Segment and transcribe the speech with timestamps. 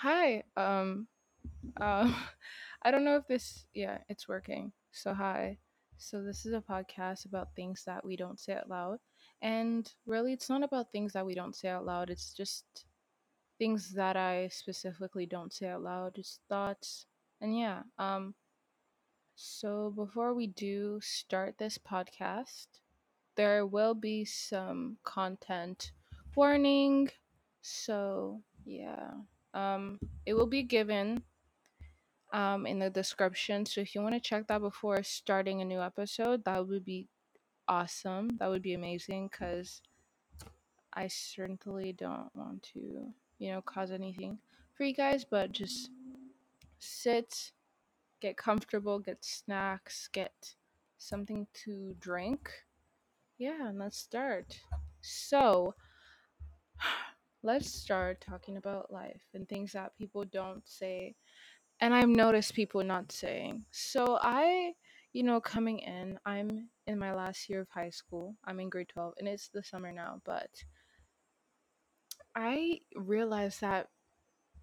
[0.00, 0.44] Hi.
[0.56, 1.08] Um.
[1.78, 2.10] Uh,
[2.82, 3.66] I don't know if this.
[3.74, 4.72] Yeah, it's working.
[4.92, 5.58] So hi.
[5.98, 8.98] So this is a podcast about things that we don't say out loud,
[9.42, 12.08] and really, it's not about things that we don't say out loud.
[12.08, 12.64] It's just
[13.58, 16.14] things that I specifically don't say out loud.
[16.14, 17.04] Just thoughts.
[17.42, 17.82] And yeah.
[17.98, 18.34] Um.
[19.34, 22.68] So before we do start this podcast,
[23.36, 25.92] there will be some content
[26.34, 27.10] warning.
[27.60, 29.10] So yeah.
[29.54, 29.98] Um.
[30.26, 31.22] It will be given
[32.32, 33.66] um, in the description.
[33.66, 37.08] So if you want to check that before starting a new episode, that would be
[37.68, 38.28] awesome.
[38.38, 39.80] That would be amazing because
[40.92, 44.38] I certainly don't want to, you know, cause anything
[44.74, 45.90] for you guys, but just
[46.78, 47.52] sit,
[48.20, 50.54] get comfortable, get snacks, get
[50.98, 52.50] something to drink.
[53.38, 54.60] Yeah, and let's start.
[55.00, 55.74] So,
[57.42, 61.14] let's start talking about life and things that people don't say
[61.80, 63.64] and I've noticed people not saying.
[63.70, 64.74] So I,
[65.12, 68.36] you know, coming in, I'm in my last year of high school.
[68.44, 70.50] I'm in grade 12 and it's the summer now, but
[72.34, 73.88] I realized that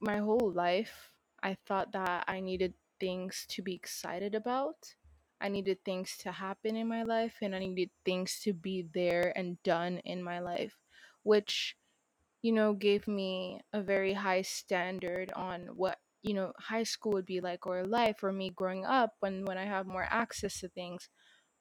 [0.00, 1.10] my whole life
[1.42, 4.94] I thought that I needed things to be excited about.
[5.40, 9.32] I needed things to happen in my life and I needed things to be there
[9.36, 10.74] and done in my life,
[11.22, 11.76] which
[12.42, 17.26] you know, gave me a very high standard on what, you know, high school would
[17.26, 20.68] be like or life or me growing up when when I have more access to
[20.68, 21.08] things.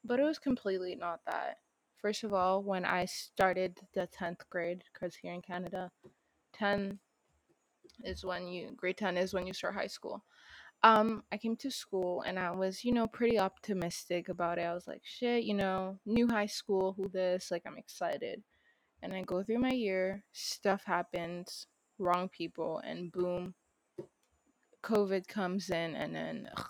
[0.04, 1.58] But it was completely not that.
[2.02, 5.92] First of all, when I started the 10th grade cuz here in Canada,
[6.54, 7.00] 10
[8.04, 10.24] is when you grade 10 is when you start high school.
[10.84, 14.64] Um I came to school and I was, you know, pretty optimistic about it.
[14.64, 18.44] I was like, shit, you know, new high school, who this, like I'm excited
[19.08, 23.56] and I go through my year, stuff happens, wrong people, and boom,
[24.84, 26.68] COVID comes in, and then ugh.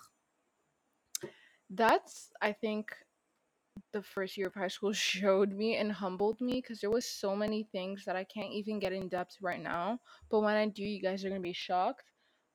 [1.70, 2.94] that's I think
[3.92, 7.36] the first year of high school showed me and humbled me because there was so
[7.36, 10.00] many things that I can't even get in depth right now.
[10.30, 12.04] But when I do, you guys are gonna be shocked.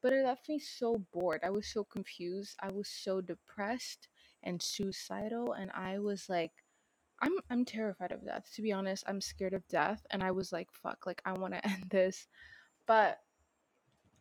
[0.01, 1.41] But it left me so bored.
[1.44, 2.55] I was so confused.
[2.61, 4.09] I was so depressed
[4.44, 6.51] and suicidal, and I was like.
[7.23, 8.51] I'm I'm terrified of death.
[8.56, 11.53] To be honest, I'm scared of death and I was like fuck, like I want
[11.53, 12.28] to end this.
[12.85, 13.19] But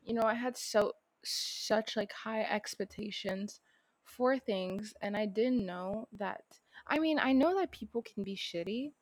[0.04, 0.92] you know, I had so
[1.24, 3.60] such like high expectations
[4.04, 6.42] for things and I didn't know that
[6.86, 8.92] I mean, I know that people can be shitty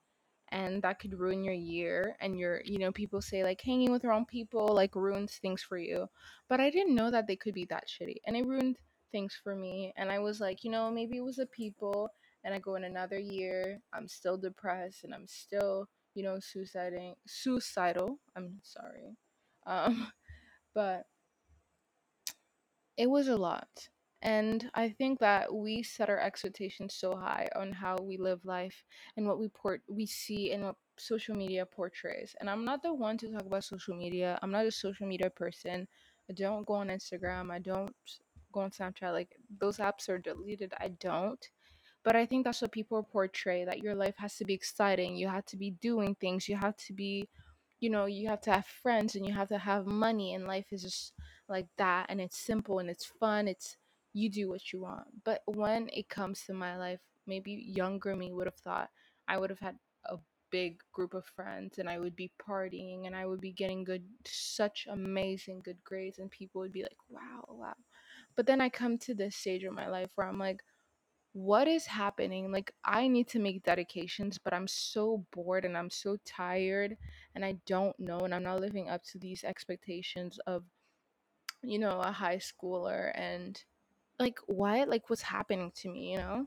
[0.49, 4.05] and that could ruin your year and your you know people say like hanging with
[4.05, 6.09] wrong people like ruins things for you
[6.49, 8.77] but i didn't know that they could be that shitty and it ruined
[9.12, 12.10] things for me and i was like you know maybe it was the people
[12.45, 17.15] and i go in another year i'm still depressed and i'm still you know suiciding
[17.27, 19.17] suicidal i'm sorry
[19.67, 20.11] um
[20.75, 21.06] but
[23.01, 23.89] it was a lot.
[24.23, 28.84] And I think that we set our expectations so high on how we live life
[29.17, 32.37] and what we port we see and what social media portrays.
[32.39, 34.39] And I'm not the one to talk about social media.
[34.43, 35.89] I'm not a social media person.
[36.28, 37.51] I don't go on Instagram.
[37.51, 37.95] I don't
[38.53, 39.12] go on Snapchat.
[39.12, 40.75] Like those apps are deleted.
[40.78, 41.43] I don't.
[42.03, 45.16] But I think that's what people portray that your life has to be exciting.
[45.16, 46.49] You have to be doing things.
[46.49, 47.28] You have to be,
[47.81, 50.34] you know, you have to have friends and you have to have money.
[50.34, 51.12] And life is just
[51.49, 52.06] like that.
[52.09, 53.49] And it's simple and it's fun.
[53.49, 53.77] It's
[54.15, 55.06] you do what you want.
[55.25, 58.89] But when it comes to my life, maybe younger me would have thought
[59.28, 60.16] I would have had a
[60.50, 64.03] big group of friends and I would be partying and I would be getting good,
[64.27, 66.19] such amazing good grades.
[66.19, 67.75] And people would be like, wow, wow.
[68.37, 70.62] But then I come to this stage of my life where I'm like,
[71.32, 72.50] what is happening?
[72.50, 76.96] Like, I need to make dedications, but I'm so bored and I'm so tired
[77.34, 78.20] and I don't know.
[78.20, 80.64] And I'm not living up to these expectations of,
[81.62, 83.12] you know, a high schooler.
[83.14, 83.62] And
[84.18, 84.88] like, what?
[84.88, 86.46] Like, what's happening to me, you know?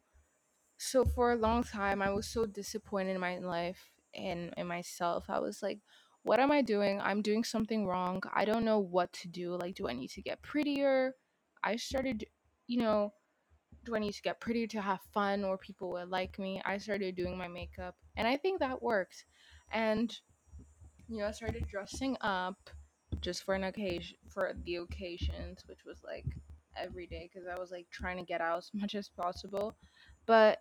[0.78, 5.26] So, for a long time, I was so disappointed in my life and in myself.
[5.30, 5.80] I was like,
[6.24, 7.00] what am I doing?
[7.02, 8.22] I'm doing something wrong.
[8.34, 9.56] I don't know what to do.
[9.56, 11.16] Like, do I need to get prettier?
[11.64, 12.26] I started,
[12.68, 13.14] you know,
[13.86, 16.62] do I need to get pretty to have fun or people would like me?
[16.66, 19.26] I started doing my makeup and I think that works.
[19.72, 20.16] And
[21.08, 22.70] you know, I started dressing up
[23.22, 26.26] just for an occasion for the occasions, which was like
[26.78, 29.76] every day because I was like trying to get out as much as possible.
[30.26, 30.60] But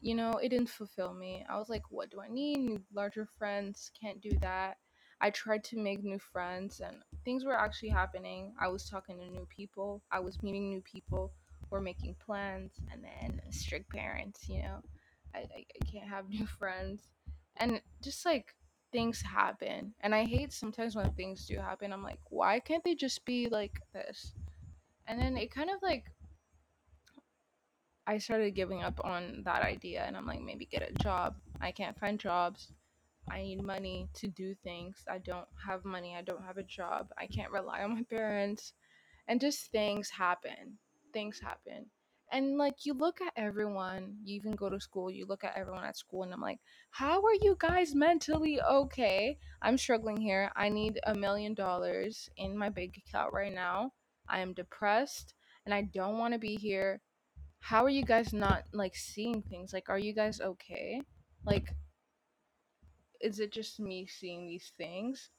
[0.00, 1.46] you know, it didn't fulfill me.
[1.48, 2.58] I was like, what do I need?
[2.58, 4.76] New larger friends, can't do that.
[5.20, 8.52] I tried to make new friends and things were actually happening.
[8.60, 10.02] I was talking to new people.
[10.10, 11.32] I was meeting new people.
[11.70, 14.80] We're making plans and then strict parents, you know.
[15.34, 17.02] I, I, I can't have new friends.
[17.56, 18.54] And just like
[18.92, 19.94] things happen.
[20.00, 21.92] And I hate sometimes when things do happen.
[21.92, 24.32] I'm like, why can't they just be like this?
[25.06, 26.04] And then it kind of like
[28.06, 31.36] I started giving up on that idea and I'm like, maybe get a job.
[31.60, 32.72] I can't find jobs.
[33.30, 35.04] I need money to do things.
[35.10, 36.14] I don't have money.
[36.14, 37.08] I don't have a job.
[37.18, 38.74] I can't rely on my parents.
[39.26, 40.78] And just things happen.
[41.14, 41.86] Things happen.
[42.32, 45.84] And like you look at everyone, you even go to school, you look at everyone
[45.84, 46.58] at school, and I'm like,
[46.90, 49.38] how are you guys mentally okay?
[49.62, 50.50] I'm struggling here.
[50.56, 53.92] I need a million dollars in my bank account right now.
[54.28, 55.34] I am depressed
[55.64, 57.00] and I don't want to be here.
[57.60, 59.72] How are you guys not like seeing things?
[59.72, 61.00] Like, are you guys okay?
[61.46, 61.72] Like,
[63.20, 65.30] is it just me seeing these things?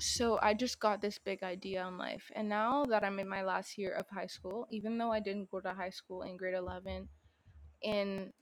[0.00, 2.30] So I just got this big idea in life.
[2.34, 5.50] And now that I'm in my last year of high school, even though I didn't
[5.50, 7.08] go to high school in grade 11,
[7.82, 8.32] in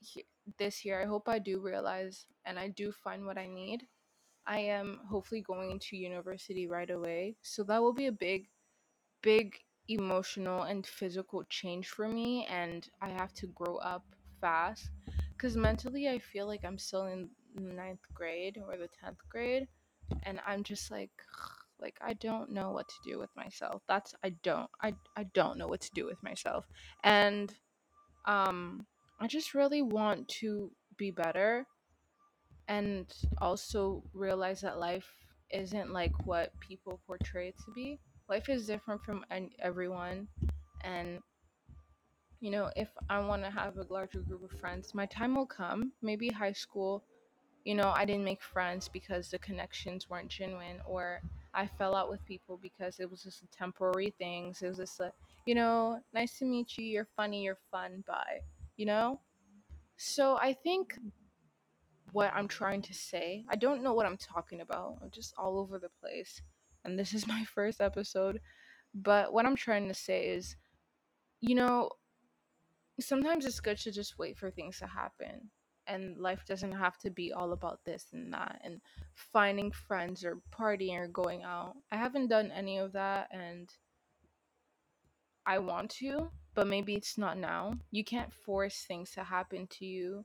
[0.00, 0.26] he-
[0.58, 3.86] this year, I hope I do realize and I do find what I need.
[4.46, 7.36] I am hopefully going into university right away.
[7.42, 8.48] So that will be a big,
[9.22, 9.56] big
[9.88, 12.46] emotional and physical change for me.
[12.46, 14.04] And I have to grow up
[14.40, 14.90] fast.
[15.36, 19.68] Because mentally, I feel like I'm still in ninth grade or the 10th grade
[20.22, 21.10] and I'm just like
[21.80, 23.82] like I don't know what to do with myself.
[23.88, 26.64] That's I don't I I don't know what to do with myself.
[27.04, 27.52] And
[28.26, 28.86] um
[29.20, 31.66] I just really want to be better
[32.68, 35.06] and also realize that life
[35.50, 37.98] isn't like what people portray it to be.
[38.28, 39.24] Life is different from
[39.60, 40.28] everyone
[40.82, 41.20] and
[42.42, 45.46] you know, if I want to have a larger group of friends, my time will
[45.46, 45.92] come.
[46.02, 47.04] Maybe high school
[47.64, 51.20] you know, I didn't make friends because the connections weren't genuine, or
[51.54, 54.62] I fell out with people because it was just temporary things.
[54.62, 55.00] It was just
[55.46, 56.84] you know, nice to meet you.
[56.84, 57.44] You're funny.
[57.44, 58.02] You're fun.
[58.06, 58.40] Bye.
[58.76, 59.20] You know.
[59.96, 60.98] So I think
[62.12, 64.98] what I'm trying to say, I don't know what I'm talking about.
[65.02, 66.42] I'm just all over the place,
[66.84, 68.40] and this is my first episode.
[68.94, 70.56] But what I'm trying to say is,
[71.40, 71.90] you know,
[73.00, 75.50] sometimes it's good to just wait for things to happen
[75.86, 78.80] and life doesn't have to be all about this and that and
[79.14, 81.74] finding friends or partying or going out.
[81.90, 83.68] I haven't done any of that and
[85.44, 87.74] i want to but maybe it's not now.
[87.90, 90.24] You can't force things to happen to you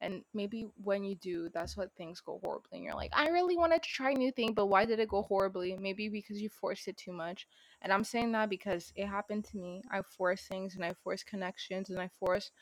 [0.00, 3.56] and maybe when you do that's what things go horribly and you're like i really
[3.56, 5.76] wanted to try a new thing but why did it go horribly?
[5.78, 7.46] Maybe because you forced it too much
[7.82, 9.82] and i'm saying that because it happened to me.
[9.90, 12.52] I forced things and i forced connections and i forced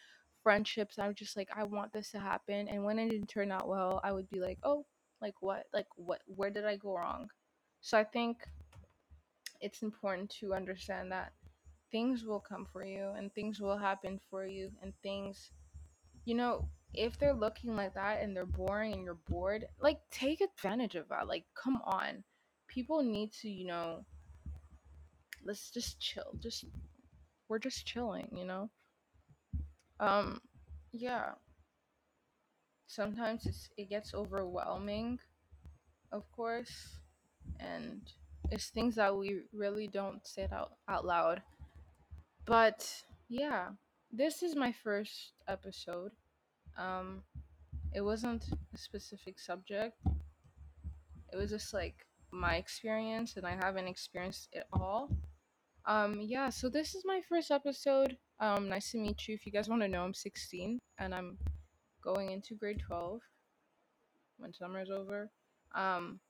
[0.48, 3.68] friendships i'm just like i want this to happen and when it didn't turn out
[3.68, 4.84] well i would be like oh
[5.20, 7.28] like what like what where did i go wrong
[7.80, 8.38] so i think
[9.60, 11.32] it's important to understand that
[11.90, 15.50] things will come for you and things will happen for you and things
[16.28, 20.42] you know, if they're looking like that and they're boring and you're bored, like take
[20.42, 21.26] advantage of that.
[21.26, 22.22] Like, come on.
[22.68, 24.04] People need to, you know,
[25.42, 26.34] let's just chill.
[26.38, 26.66] Just
[27.48, 28.68] we're just chilling, you know?
[30.00, 30.40] Um
[30.92, 31.32] yeah.
[32.86, 35.18] Sometimes it's it gets overwhelming,
[36.12, 36.98] of course,
[37.60, 38.00] and
[38.50, 41.42] it's things that we really don't say it out, out loud.
[42.46, 42.88] But
[43.28, 43.68] yeah,
[44.10, 46.12] this is my first episode.
[46.76, 47.22] Um
[47.94, 49.96] it wasn't a specific subject
[51.32, 55.10] it was just like my experience and I haven't experienced it all.
[55.86, 58.16] Um yeah, so this is my first episode.
[58.40, 59.34] Um nice to meet you.
[59.34, 61.38] If you guys want to know, I'm 16 and I'm
[62.02, 63.20] going into grade 12
[64.38, 65.30] when summer's over.
[65.74, 66.20] Um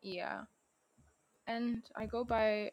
[0.00, 0.42] yeah.
[1.46, 2.70] And I go by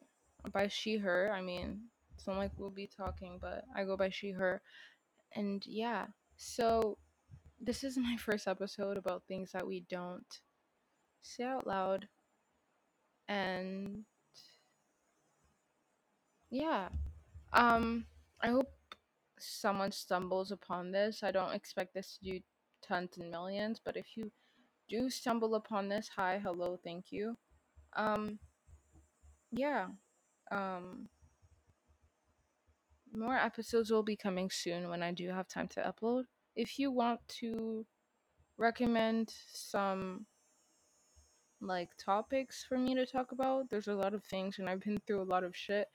[0.53, 1.31] by she her.
[1.33, 1.81] I mean,
[2.15, 4.61] it's not like we'll be talking, but I go by she her.
[5.35, 6.07] And yeah.
[6.37, 6.97] So
[7.59, 10.39] this is my first episode about things that we don't
[11.21, 12.07] say out loud
[13.27, 14.03] and
[16.49, 16.87] yeah
[17.53, 18.05] Um,
[18.41, 18.71] I hope
[19.39, 21.23] someone stumbles upon this.
[21.23, 22.39] I don't expect this to do
[22.81, 24.31] tons and millions, but if you
[24.89, 27.35] do stumble upon this, hi, hello, thank you.
[27.95, 28.39] Um,
[29.51, 29.87] yeah.
[30.51, 31.07] Um,
[33.11, 36.23] more episodes will be coming soon when I do have time to upload.
[36.55, 37.85] If you want to
[38.57, 40.25] recommend some
[41.61, 44.99] like topics for me to talk about, there's a lot of things and I've been
[45.05, 45.87] through a lot of shit.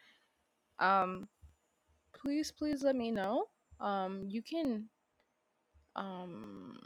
[0.79, 1.29] Um,
[2.15, 3.47] please please let me know.
[3.81, 4.89] Um, you can
[5.97, 6.77] um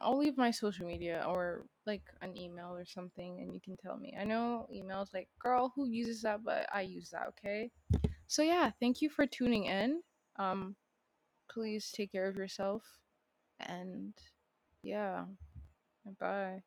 [0.00, 3.96] I'll leave my social media or like an email or something and you can tell
[3.96, 4.14] me.
[4.18, 7.70] I know emails like girl who uses that but I use that, okay?
[8.26, 10.02] So yeah, thank you for tuning in.
[10.38, 10.76] Um
[11.50, 12.82] please take care of yourself
[13.60, 14.14] and
[14.82, 15.24] yeah.
[16.20, 16.62] Bye.